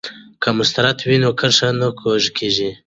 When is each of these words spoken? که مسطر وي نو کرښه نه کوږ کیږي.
که 0.41 0.49
مسطر 0.57 0.85
وي 1.09 1.17
نو 1.23 1.29
کرښه 1.39 1.69
نه 1.79 1.87
کوږ 1.99 2.23
کیږي. 2.37 2.69